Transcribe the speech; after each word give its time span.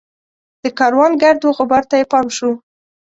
د 0.63 0.65
کاروان 0.79 1.11
ګرد 1.21 1.41
وغبار 1.43 1.83
ته 1.89 1.95
یې 1.99 2.05
پام 2.11 2.27
شو. 2.37 2.51